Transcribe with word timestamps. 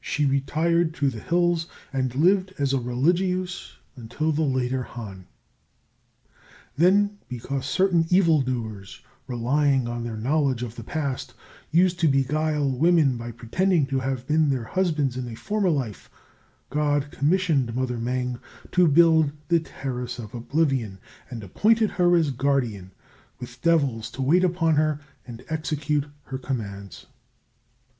She 0.00 0.26
retired 0.26 0.94
to 0.94 1.08
the 1.10 1.20
hills 1.20 1.68
and 1.92 2.12
lived 2.16 2.52
as 2.58 2.72
a 2.72 2.80
religieuse 2.80 3.76
until 3.94 4.32
the 4.32 4.42
Later 4.42 4.82
Han. 4.82 5.28
Then, 6.76 7.18
because 7.28 7.66
certain 7.66 8.04
evil 8.10 8.42
doers, 8.42 9.00
relying 9.28 9.86
on 9.86 10.02
their 10.02 10.16
knowledge 10.16 10.64
of 10.64 10.74
the 10.74 10.82
past, 10.82 11.34
used 11.70 12.00
to 12.00 12.08
beguile 12.08 12.68
women 12.68 13.16
by 13.16 13.30
pretending 13.30 13.86
to 13.86 14.00
have 14.00 14.26
been 14.26 14.50
their 14.50 14.64
husbands 14.64 15.16
in 15.16 15.28
a 15.28 15.36
former 15.36 15.70
life, 15.70 16.10
God 16.68 17.12
commissioned 17.12 17.72
Mother 17.76 17.94
Mêng 17.96 18.40
to 18.72 18.88
build 18.88 19.30
the 19.46 19.60
Terrace 19.60 20.18
of 20.18 20.34
Oblivion, 20.34 20.98
and 21.30 21.44
appointed 21.44 21.90
her 21.90 22.16
as 22.16 22.32
guardian, 22.32 22.90
with 23.38 23.62
devils 23.62 24.10
to 24.10 24.20
wait 24.22 24.42
upon 24.42 24.74
her 24.74 24.98
and 25.24 25.44
execute 25.48 26.06
her 26.24 26.38
commands. 26.38 27.06